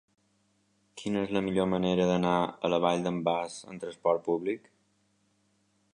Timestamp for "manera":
1.73-2.07